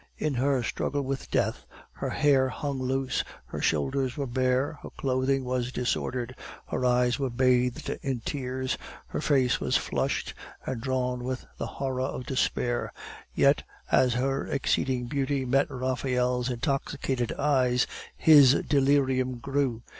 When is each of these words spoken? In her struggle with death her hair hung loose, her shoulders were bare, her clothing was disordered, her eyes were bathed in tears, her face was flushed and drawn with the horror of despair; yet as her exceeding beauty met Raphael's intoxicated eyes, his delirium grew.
In 0.17 0.33
her 0.33 0.63
struggle 0.63 1.03
with 1.03 1.29
death 1.29 1.63
her 1.91 2.09
hair 2.09 2.49
hung 2.49 2.79
loose, 2.81 3.23
her 3.45 3.61
shoulders 3.61 4.17
were 4.17 4.25
bare, 4.25 4.79
her 4.81 4.89
clothing 4.97 5.45
was 5.45 5.71
disordered, 5.71 6.35
her 6.69 6.83
eyes 6.83 7.19
were 7.19 7.29
bathed 7.29 7.87
in 8.01 8.21
tears, 8.25 8.79
her 9.09 9.21
face 9.21 9.59
was 9.59 9.77
flushed 9.77 10.33
and 10.65 10.81
drawn 10.81 11.23
with 11.23 11.45
the 11.59 11.67
horror 11.67 12.01
of 12.01 12.25
despair; 12.25 12.91
yet 13.35 13.61
as 13.91 14.15
her 14.15 14.47
exceeding 14.47 15.05
beauty 15.05 15.45
met 15.45 15.69
Raphael's 15.69 16.49
intoxicated 16.49 17.33
eyes, 17.33 17.85
his 18.17 18.53
delirium 18.67 19.37
grew. 19.37 19.83